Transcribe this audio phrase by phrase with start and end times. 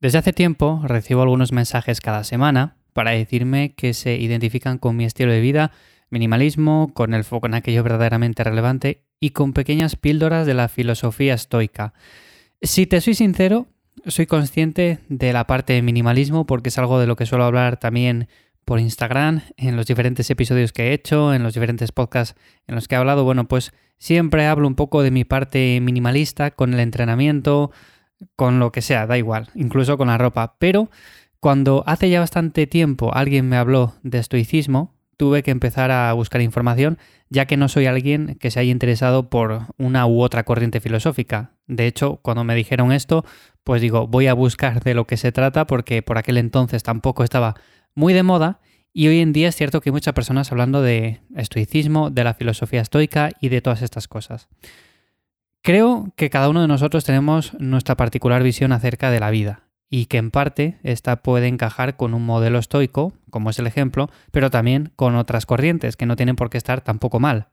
[0.00, 5.04] Desde hace tiempo recibo algunos mensajes cada semana para decirme que se identifican con mi
[5.04, 5.72] estilo de vida,
[6.10, 11.34] minimalismo, con el foco en aquello verdaderamente relevante y con pequeñas píldoras de la filosofía
[11.34, 11.94] estoica.
[12.60, 13.68] Si te soy sincero,
[14.06, 17.78] soy consciente de la parte de minimalismo porque es algo de lo que suelo hablar
[17.78, 18.28] también
[18.66, 22.88] por Instagram, en los diferentes episodios que he hecho, en los diferentes podcasts en los
[22.88, 26.80] que he hablado, bueno, pues siempre hablo un poco de mi parte minimalista con el
[26.80, 27.70] entrenamiento,
[28.36, 30.56] con lo que sea, da igual, incluso con la ropa.
[30.58, 30.90] Pero
[31.40, 36.40] cuando hace ya bastante tiempo alguien me habló de estoicismo, tuve que empezar a buscar
[36.40, 36.98] información,
[37.30, 41.52] ya que no soy alguien que se haya interesado por una u otra corriente filosófica.
[41.66, 43.24] De hecho, cuando me dijeron esto,
[43.64, 47.24] pues digo, voy a buscar de lo que se trata, porque por aquel entonces tampoco
[47.24, 47.54] estaba
[47.94, 48.60] muy de moda,
[48.92, 52.32] y hoy en día es cierto que hay muchas personas hablando de estoicismo, de la
[52.32, 54.48] filosofía estoica y de todas estas cosas.
[55.66, 60.06] Creo que cada uno de nosotros tenemos nuestra particular visión acerca de la vida y
[60.06, 64.48] que en parte esta puede encajar con un modelo estoico, como es el ejemplo, pero
[64.48, 67.48] también con otras corrientes que no tienen por qué estar tampoco mal.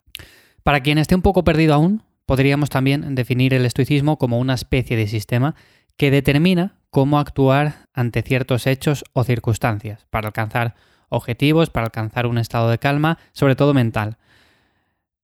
[0.62, 4.96] Para quien esté un poco perdido aún, podríamos también definir el estoicismo como una especie
[4.96, 5.56] de sistema
[5.98, 10.76] que determina cómo actuar ante ciertos hechos o circunstancias para alcanzar
[11.10, 14.18] objetivos, para alcanzar un estado de calma, sobre todo mental.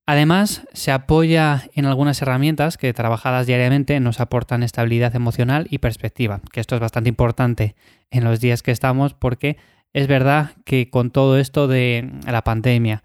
[0.09, 6.41] Además, se apoya en algunas herramientas que trabajadas diariamente nos aportan estabilidad emocional y perspectiva,
[6.52, 7.75] que esto es bastante importante
[8.09, 9.57] en los días que estamos porque
[9.93, 13.03] es verdad que con todo esto de la pandemia,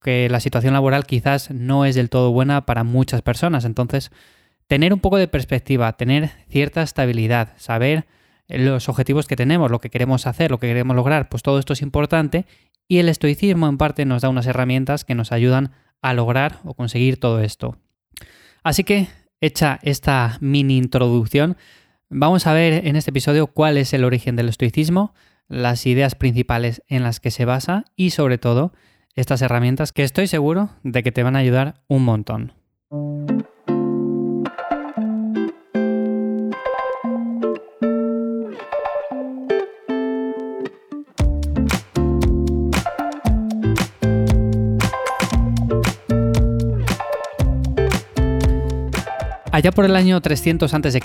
[0.00, 4.10] que la situación laboral quizás no es del todo buena para muchas personas, entonces
[4.68, 8.06] tener un poco de perspectiva, tener cierta estabilidad, saber
[8.48, 11.74] los objetivos que tenemos, lo que queremos hacer, lo que queremos lograr, pues todo esto
[11.74, 12.46] es importante
[12.88, 16.74] y el estoicismo en parte nos da unas herramientas que nos ayudan a lograr o
[16.74, 17.76] conseguir todo esto.
[18.62, 19.08] Así que,
[19.40, 21.56] hecha esta mini introducción,
[22.08, 25.14] vamos a ver en este episodio cuál es el origen del estoicismo,
[25.48, 28.72] las ideas principales en las que se basa y sobre todo
[29.14, 32.52] estas herramientas que estoy seguro de que te van a ayudar un montón.
[49.58, 51.00] Allá por el año 300 a.C.,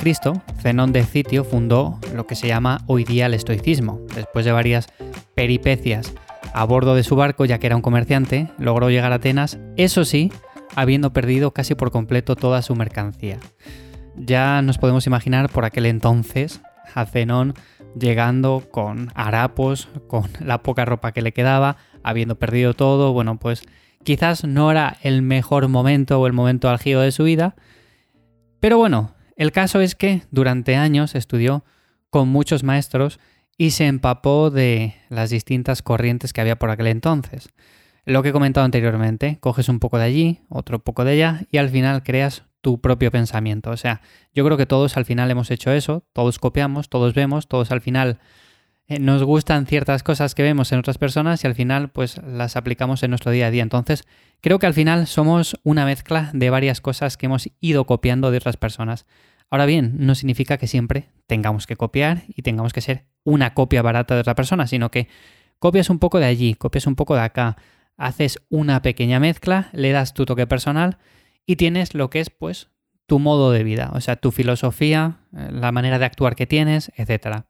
[0.61, 3.99] Zenón de Citio fundó lo que se llama hoy día el estoicismo.
[4.13, 4.89] Después de varias
[5.33, 6.13] peripecias
[6.53, 10.05] a bordo de su barco, ya que era un comerciante, logró llegar a Atenas, eso
[10.05, 10.31] sí,
[10.75, 13.39] habiendo perdido casi por completo toda su mercancía.
[14.17, 16.61] Ya nos podemos imaginar por aquel entonces
[16.93, 17.55] a Zenón
[17.99, 23.63] llegando con harapos, con la poca ropa que le quedaba, habiendo perdido todo, bueno, pues
[24.03, 27.55] quizás no era el mejor momento o el momento álgido de su vida,
[28.63, 31.65] pero bueno, el caso es que durante años estudió
[32.09, 33.19] con muchos maestros
[33.57, 37.49] y se empapó de las distintas corrientes que había por aquel entonces.
[38.05, 41.57] Lo que he comentado anteriormente, coges un poco de allí, otro poco de allá y
[41.57, 43.69] al final creas tu propio pensamiento.
[43.69, 43.99] O sea,
[44.33, 47.81] yo creo que todos al final hemos hecho eso, todos copiamos, todos vemos, todos al
[47.81, 48.17] final
[48.87, 53.01] nos gustan ciertas cosas que vemos en otras personas y al final pues las aplicamos
[53.03, 53.63] en nuestro día a día.
[53.63, 54.03] Entonces,
[54.41, 58.37] creo que al final somos una mezcla de varias cosas que hemos ido copiando de
[58.37, 59.05] otras personas.
[59.49, 63.81] Ahora bien, no significa que siempre tengamos que copiar y tengamos que ser una copia
[63.81, 65.07] barata de otra persona, sino que
[65.59, 67.57] copias un poco de allí, copias un poco de acá,
[67.97, 70.97] haces una pequeña mezcla, le das tu toque personal
[71.45, 72.69] y tienes lo que es pues
[73.05, 76.91] tu modo de vida, o sea, tu filosofía, eh, la manera de actuar que tienes,
[76.95, 77.45] etcétera.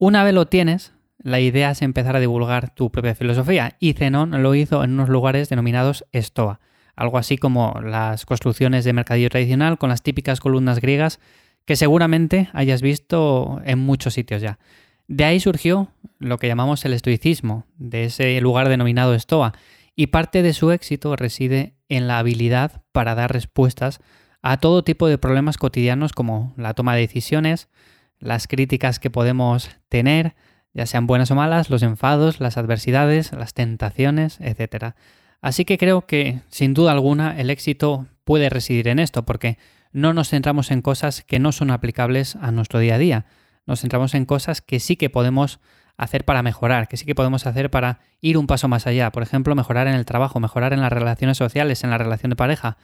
[0.00, 4.44] Una vez lo tienes, la idea es empezar a divulgar tu propia filosofía y Zenón
[4.44, 6.60] lo hizo en unos lugares denominados estoa,
[6.94, 11.18] algo así como las construcciones de mercadillo tradicional con las típicas columnas griegas
[11.64, 14.60] que seguramente hayas visto en muchos sitios ya.
[15.08, 19.52] De ahí surgió lo que llamamos el estoicismo, de ese lugar denominado estoa,
[19.96, 23.98] y parte de su éxito reside en la habilidad para dar respuestas
[24.42, 27.68] a todo tipo de problemas cotidianos como la toma de decisiones,
[28.18, 30.34] las críticas que podemos tener,
[30.72, 34.94] ya sean buenas o malas, los enfados, las adversidades, las tentaciones, etc.
[35.40, 39.58] Así que creo que, sin duda alguna, el éxito puede residir en esto, porque
[39.92, 43.26] no nos centramos en cosas que no son aplicables a nuestro día a día.
[43.66, 45.60] Nos centramos en cosas que sí que podemos
[45.96, 49.10] hacer para mejorar, que sí que podemos hacer para ir un paso más allá.
[49.10, 52.36] Por ejemplo, mejorar en el trabajo, mejorar en las relaciones sociales, en la relación de
[52.36, 52.78] pareja,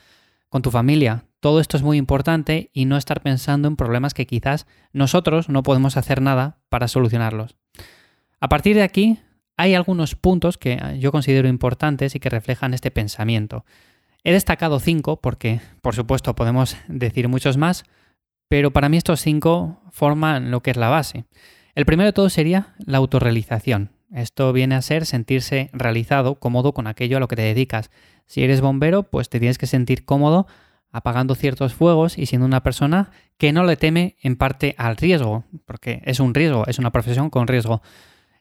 [0.48, 1.24] con tu familia.
[1.44, 5.62] Todo esto es muy importante y no estar pensando en problemas que quizás nosotros no
[5.62, 7.54] podemos hacer nada para solucionarlos.
[8.40, 9.18] A partir de aquí,
[9.58, 13.66] hay algunos puntos que yo considero importantes y que reflejan este pensamiento.
[14.22, 17.84] He destacado cinco porque, por supuesto, podemos decir muchos más,
[18.48, 21.26] pero para mí estos cinco forman lo que es la base.
[21.74, 23.90] El primero de todo sería la autorrealización.
[24.14, 27.90] Esto viene a ser sentirse realizado, cómodo con aquello a lo que te dedicas.
[28.24, 30.46] Si eres bombero, pues te tienes que sentir cómodo
[30.94, 35.44] apagando ciertos fuegos y siendo una persona que no le teme en parte al riesgo,
[35.66, 37.82] porque es un riesgo, es una profesión con riesgo.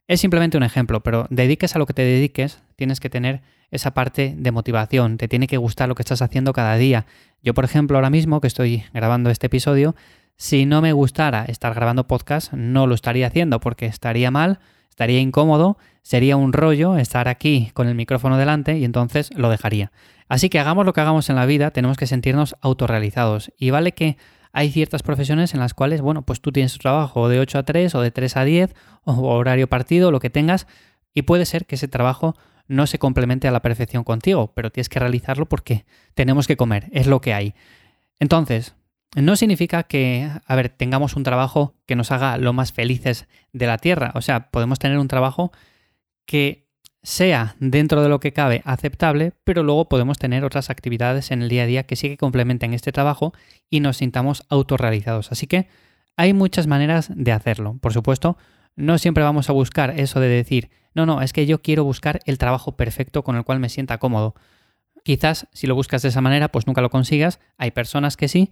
[0.07, 3.41] Es simplemente un ejemplo, pero dediques a lo que te dediques, tienes que tener
[3.71, 7.07] esa parte de motivación, te tiene que gustar lo que estás haciendo cada día.
[7.41, 9.95] Yo, por ejemplo, ahora mismo que estoy grabando este episodio,
[10.35, 14.59] si no me gustara estar grabando podcast, no lo estaría haciendo porque estaría mal,
[14.89, 19.91] estaría incómodo, sería un rollo estar aquí con el micrófono delante y entonces lo dejaría.
[20.33, 23.53] Así que hagamos lo que hagamos en la vida, tenemos que sentirnos autorrealizados.
[23.55, 24.17] Y vale que
[24.51, 27.63] hay ciertas profesiones en las cuales, bueno, pues tú tienes tu trabajo de 8 a
[27.63, 30.65] 3 o de 3 a 10 o horario partido, lo que tengas,
[31.13, 32.35] y puede ser que ese trabajo
[32.67, 35.85] no se complemente a la perfección contigo, pero tienes que realizarlo porque
[36.15, 37.53] tenemos que comer, es lo que hay.
[38.19, 38.73] Entonces,
[39.15, 43.67] no significa que, a ver, tengamos un trabajo que nos haga lo más felices de
[43.67, 44.11] la Tierra.
[44.15, 45.51] O sea, podemos tener un trabajo
[46.25, 46.72] que
[47.03, 51.49] sea dentro de lo que cabe aceptable, pero luego podemos tener otras actividades en el
[51.49, 53.33] día a día que sí que complementen este trabajo
[53.69, 55.31] y nos sintamos autorrealizados.
[55.31, 55.67] Así que
[56.15, 57.77] hay muchas maneras de hacerlo.
[57.81, 58.37] Por supuesto,
[58.75, 62.21] no siempre vamos a buscar eso de decir, no, no, es que yo quiero buscar
[62.25, 64.33] el trabajo perfecto con el cual me sienta cómodo.
[65.03, 67.39] Quizás si lo buscas de esa manera, pues nunca lo consigas.
[67.57, 68.51] Hay personas que sí.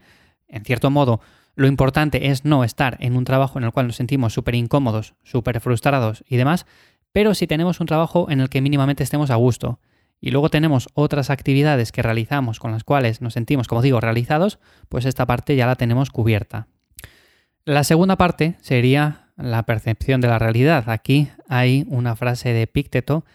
[0.50, 1.22] En cierto modo,
[1.56, 5.16] lo importante es no estar en un trabajo en el cual nos sentimos súper incómodos,
[5.24, 6.66] súper frustrados y demás,
[7.12, 9.80] pero si tenemos un trabajo en el que mínimamente estemos a gusto
[10.20, 14.60] y luego tenemos otras actividades que realizamos con las cuales nos sentimos, como digo, realizados,
[14.88, 16.68] pues esta parte ya la tenemos cubierta.
[17.66, 20.90] La segunda parte sería la percepción de la realidad.
[20.90, 23.26] Aquí hay una frase de Pícteto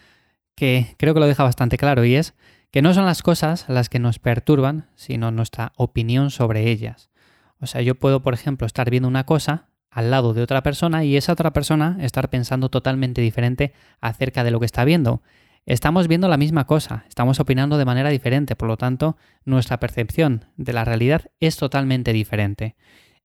[0.55, 2.33] que creo que lo deja bastante claro y es
[2.71, 7.09] que no son las cosas las que nos perturban, sino nuestra opinión sobre ellas.
[7.59, 11.03] O sea, yo puedo, por ejemplo, estar viendo una cosa al lado de otra persona
[11.03, 15.23] y esa otra persona estar pensando totalmente diferente acerca de lo que está viendo.
[15.65, 20.45] Estamos viendo la misma cosa, estamos opinando de manera diferente, por lo tanto, nuestra percepción
[20.55, 22.75] de la realidad es totalmente diferente.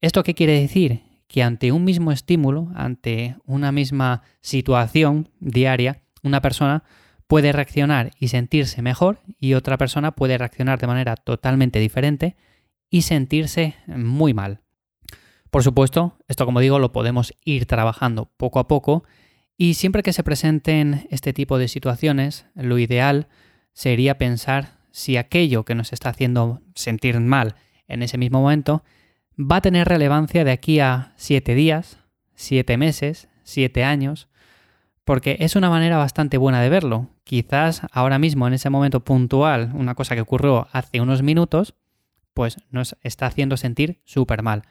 [0.01, 1.03] ¿Esto qué quiere decir?
[1.29, 6.85] Que ante un mismo estímulo, ante una misma situación diaria, una persona
[7.27, 12.35] puede reaccionar y sentirse mejor y otra persona puede reaccionar de manera totalmente diferente
[12.89, 14.63] y sentirse muy mal.
[15.53, 19.05] Por supuesto, esto como digo lo podemos ir trabajando poco a poco
[19.59, 23.29] y siempre que se presenten este tipo de situaciones, lo ideal
[23.75, 27.57] sería pensar si aquello que nos está haciendo sentir mal
[27.87, 28.83] en ese mismo momento
[29.39, 31.99] va a tener relevancia de aquí a siete días,
[32.35, 34.29] siete meses, siete años,
[35.05, 37.11] porque es una manera bastante buena de verlo.
[37.25, 41.75] Quizás ahora mismo, en ese momento puntual, una cosa que ocurrió hace unos minutos,
[42.33, 44.63] pues nos está haciendo sentir súper mal.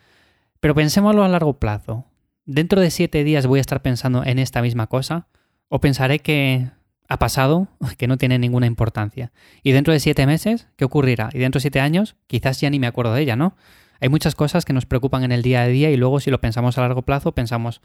[0.61, 2.05] Pero pensémoslo a largo plazo.
[2.45, 5.27] ¿Dentro de siete días voy a estar pensando en esta misma cosa?
[5.67, 6.69] ¿O pensaré que
[7.09, 7.67] ha pasado,
[7.97, 9.31] que no tiene ninguna importancia?
[9.63, 11.29] ¿Y dentro de siete meses qué ocurrirá?
[11.33, 13.57] ¿Y dentro de siete años quizás ya ni me acuerdo de ella, ¿no?
[13.99, 16.39] Hay muchas cosas que nos preocupan en el día a día y luego si lo
[16.39, 17.81] pensamos a largo plazo pensamos,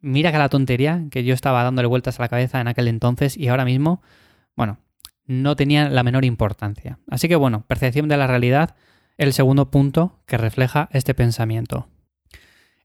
[0.00, 3.36] mira que la tontería que yo estaba dándole vueltas a la cabeza en aquel entonces
[3.36, 4.02] y ahora mismo,
[4.56, 4.78] bueno,
[5.26, 6.98] no tenía la menor importancia.
[7.10, 8.76] Así que bueno, percepción de la realidad,
[9.16, 11.88] el segundo punto que refleja este pensamiento.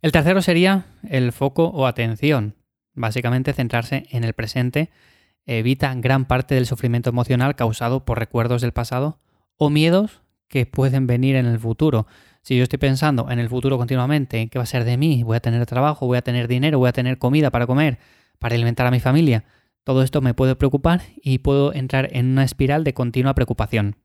[0.01, 2.55] El tercero sería el foco o atención.
[2.93, 4.89] Básicamente centrarse en el presente
[5.45, 9.19] evita gran parte del sufrimiento emocional causado por recuerdos del pasado
[9.57, 12.07] o miedos que pueden venir en el futuro.
[12.41, 15.23] Si yo estoy pensando en el futuro continuamente, ¿qué va a ser de mí?
[15.23, 16.07] ¿Voy a tener trabajo?
[16.07, 16.79] ¿Voy a tener dinero?
[16.79, 17.99] ¿Voy a tener comida para comer?
[18.39, 19.43] ¿Para alimentar a mi familia?
[19.83, 23.97] Todo esto me puede preocupar y puedo entrar en una espiral de continua preocupación.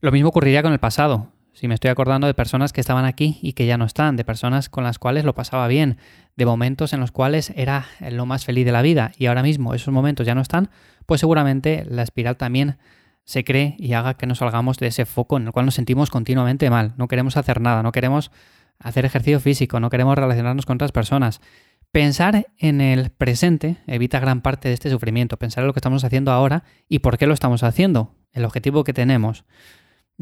[0.00, 1.32] Lo mismo ocurriría con el pasado.
[1.52, 4.24] Si me estoy acordando de personas que estaban aquí y que ya no están, de
[4.24, 5.98] personas con las cuales lo pasaba bien,
[6.36, 9.74] de momentos en los cuales era lo más feliz de la vida y ahora mismo
[9.74, 10.70] esos momentos ya no están,
[11.06, 12.78] pues seguramente la espiral también
[13.24, 16.10] se cree y haga que nos salgamos de ese foco en el cual nos sentimos
[16.10, 16.94] continuamente mal.
[16.96, 18.30] No queremos hacer nada, no queremos
[18.78, 21.40] hacer ejercicio físico, no queremos relacionarnos con otras personas.
[21.92, 26.04] Pensar en el presente evita gran parte de este sufrimiento, pensar en lo que estamos
[26.04, 29.44] haciendo ahora y por qué lo estamos haciendo, el objetivo que tenemos.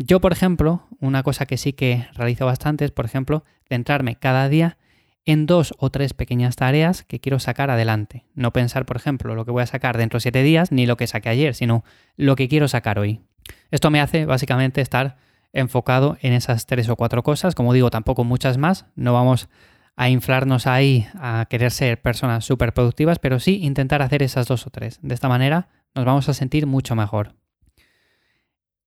[0.01, 4.49] Yo, por ejemplo, una cosa que sí que realizo bastante es, por ejemplo, centrarme cada
[4.49, 4.79] día
[5.25, 8.25] en dos o tres pequeñas tareas que quiero sacar adelante.
[8.37, 10.97] No pensar, por ejemplo, lo que voy a sacar dentro de siete días, ni lo
[10.97, 11.83] que saqué ayer, sino
[12.17, 13.23] lo que quiero sacar hoy.
[13.73, 15.17] Esto me hace básicamente estar
[15.53, 17.57] enfocado en esas tres o cuatro cosas.
[17.57, 18.87] Como digo, tampoco muchas más.
[18.95, 19.49] No vamos
[19.97, 24.65] a inflarnos ahí a querer ser personas súper productivas, pero sí intentar hacer esas dos
[24.65, 25.01] o tres.
[25.03, 27.35] De esta manera nos vamos a sentir mucho mejor.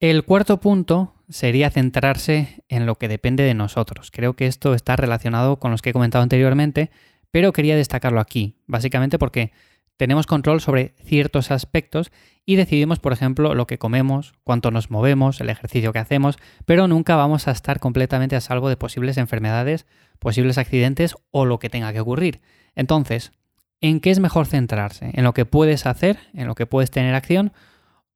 [0.02, 4.10] El cuarto punto sería centrarse en lo que depende de nosotros.
[4.10, 6.90] Creo que esto está relacionado con los que he comentado anteriormente,
[7.30, 9.52] pero quería destacarlo aquí, básicamente porque
[9.98, 12.12] tenemos control sobre ciertos aspectos
[12.48, 16.88] y decidimos, por ejemplo, lo que comemos, cuánto nos movemos, el ejercicio que hacemos, pero
[16.88, 19.86] nunca vamos a estar completamente a salvo de posibles enfermedades,
[20.18, 22.42] posibles accidentes o lo que tenga que ocurrir.
[22.74, 23.34] Entonces,
[23.82, 25.12] ¿en qué es mejor centrarse?
[25.14, 27.54] ¿En lo que puedes hacer, en lo que puedes tener acción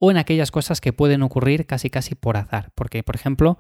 [0.05, 2.71] o en aquellas cosas que pueden ocurrir casi casi por azar?
[2.75, 3.57] Porque, por ejemplo,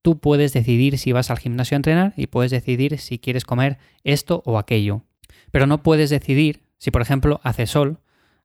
[0.00, 3.76] tú puedes decidir si vas al gimnasio a entrenar y puedes decidir si quieres comer
[4.02, 5.02] esto o aquello.
[5.50, 7.98] Pero no puedes decidir si, por ejemplo, hace sol,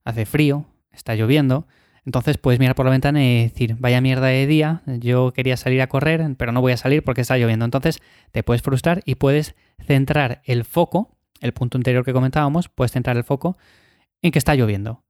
[0.04, 1.68] hace frío, está lloviendo,
[2.06, 5.82] entonces puedes mirar por la ventana y decir, vaya mierda de día, yo quería salir
[5.82, 7.64] a correr, pero no voy a salir porque está lloviendo.
[7.64, 8.02] Entonces
[8.34, 13.16] te puedes frustrar y puedes centrar el foco, el punto anterior que comentábamos, puedes centrar
[13.16, 13.58] el foco
[14.22, 15.07] en que está lloviendo.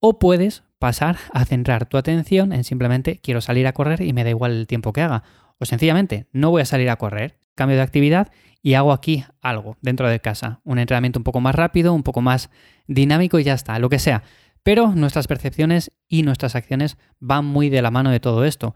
[0.00, 4.24] O puedes pasar a centrar tu atención en simplemente quiero salir a correr y me
[4.24, 5.22] da igual el tiempo que haga.
[5.58, 8.30] O sencillamente, no voy a salir a correr, cambio de actividad
[8.62, 10.60] y hago aquí algo dentro de casa.
[10.64, 12.50] Un entrenamiento un poco más rápido, un poco más
[12.86, 14.22] dinámico y ya está, lo que sea.
[14.62, 18.74] Pero nuestras percepciones y nuestras acciones van muy de la mano de todo esto.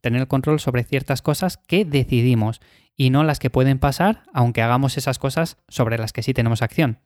[0.00, 2.60] Tener control sobre ciertas cosas que decidimos
[2.96, 6.62] y no las que pueden pasar, aunque hagamos esas cosas sobre las que sí tenemos
[6.62, 6.98] acción.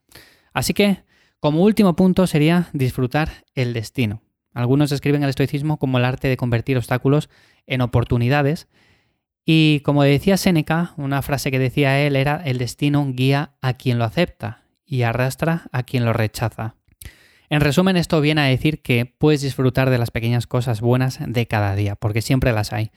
[0.52, 1.02] Así que,
[1.40, 4.23] como último punto sería disfrutar el destino.
[4.52, 7.28] Algunos describen el estoicismo como el arte de convertir obstáculos
[7.66, 8.68] en oportunidades
[9.44, 13.99] y como decía Séneca, una frase que decía él era, el destino guía a quien
[13.99, 16.76] lo acepta y arrastra a quien lo rechaza.
[17.49, 21.47] En resumen, esto viene a decir que puedes disfrutar de las pequeñas cosas buenas de
[21.47, 22.92] cada día, porque siempre las hay.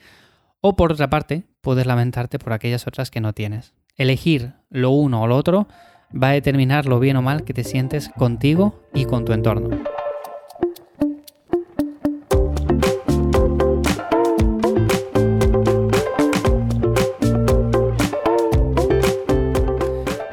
[0.61, 3.73] O por otra parte, puedes lamentarte por aquellas otras que no tienes.
[3.95, 5.67] Elegir lo uno o lo otro
[6.13, 9.69] va a determinar lo bien o mal que te sientes contigo y con tu entorno.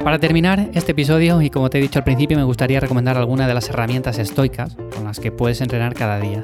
[0.03, 3.47] Para terminar este episodio, y como te he dicho al principio, me gustaría recomendar alguna
[3.47, 6.43] de las herramientas estoicas con las que puedes entrenar cada día.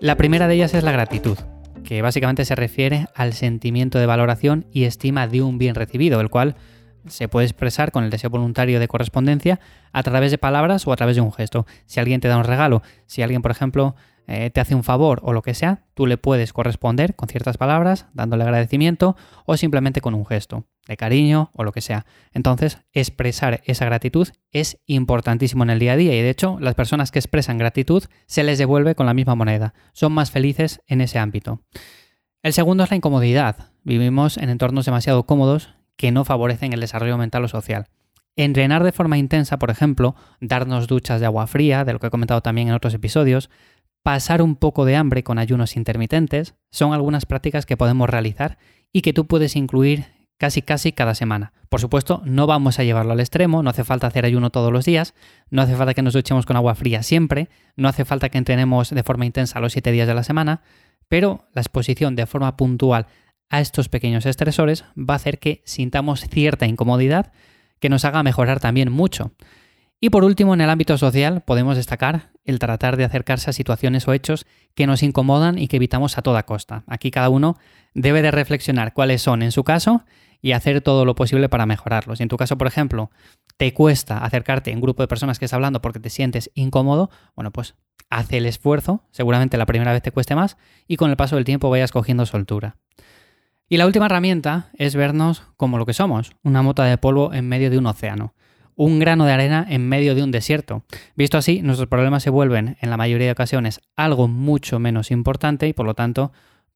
[0.00, 1.36] La primera de ellas es la gratitud,
[1.82, 6.30] que básicamente se refiere al sentimiento de valoración y estima de un bien recibido, el
[6.30, 6.54] cual
[7.06, 9.60] se puede expresar con el deseo voluntario de correspondencia
[9.92, 11.66] a través de palabras o a través de un gesto.
[11.86, 13.94] Si alguien te da un regalo, si alguien, por ejemplo,
[14.26, 17.58] eh, te hace un favor o lo que sea, tú le puedes corresponder con ciertas
[17.58, 22.06] palabras, dándole agradecimiento o simplemente con un gesto de cariño o lo que sea.
[22.32, 26.74] Entonces, expresar esa gratitud es importantísimo en el día a día y de hecho las
[26.74, 29.74] personas que expresan gratitud se les devuelve con la misma moneda.
[29.92, 31.60] Son más felices en ese ámbito.
[32.42, 33.70] El segundo es la incomodidad.
[33.82, 37.86] Vivimos en entornos demasiado cómodos que no favorecen el desarrollo mental o social.
[38.36, 42.10] Entrenar de forma intensa, por ejemplo, darnos duchas de agua fría, de lo que he
[42.10, 43.48] comentado también en otros episodios,
[44.02, 48.58] pasar un poco de hambre con ayunos intermitentes, son algunas prácticas que podemos realizar
[48.92, 51.52] y que tú puedes incluir casi casi cada semana.
[51.68, 54.84] Por supuesto, no vamos a llevarlo al extremo, no hace falta hacer ayuno todos los
[54.84, 55.14] días,
[55.50, 58.90] no hace falta que nos duchemos con agua fría siempre, no hace falta que entrenemos
[58.90, 60.62] de forma intensa los 7 días de la semana,
[61.08, 63.06] pero la exposición de forma puntual
[63.50, 67.32] a estos pequeños estresores va a hacer que sintamos cierta incomodidad
[67.80, 69.32] que nos haga mejorar también mucho.
[70.00, 74.06] Y por último, en el ámbito social podemos destacar el tratar de acercarse a situaciones
[74.06, 76.84] o hechos que nos incomodan y que evitamos a toda costa.
[76.86, 77.56] Aquí cada uno
[77.94, 80.04] debe de reflexionar cuáles son en su caso
[80.42, 82.18] y hacer todo lo posible para mejorarlos.
[82.18, 83.10] Si en tu caso, por ejemplo,
[83.56, 87.08] te cuesta acercarte a un grupo de personas que está hablando porque te sientes incómodo,
[87.34, 87.74] bueno, pues
[88.10, 91.46] haz el esfuerzo, seguramente la primera vez te cueste más y con el paso del
[91.46, 92.76] tiempo vayas cogiendo soltura.
[93.68, 97.48] Y la última herramienta es vernos como lo que somos, una mota de polvo en
[97.48, 98.34] medio de un océano
[98.76, 100.84] un grano de arena en medio de un desierto.
[101.14, 105.68] Visto así, nuestros problemas se vuelven, en la mayoría de ocasiones, algo mucho menos importante
[105.68, 106.32] y por lo tanto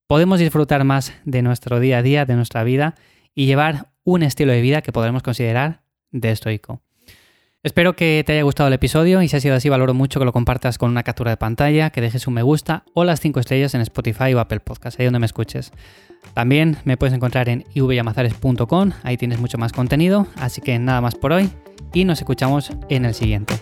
[0.07, 2.95] podemos disfrutar más de nuestro día a día, de nuestra vida
[3.35, 6.81] y llevar un estilo de vida que podremos considerar de estoico.
[7.69, 10.25] Espero que te haya gustado el episodio y si ha sido así valoro mucho que
[10.25, 13.41] lo compartas con una captura de pantalla, que dejes un me gusta o las 5
[13.41, 15.71] estrellas en Spotify o Apple Podcast, ahí donde me escuches.
[16.33, 21.15] También me puedes encontrar en ivyamazares.com, ahí tienes mucho más contenido, así que nada más
[21.15, 21.51] por hoy
[21.93, 23.57] y nos escuchamos en el siguiente.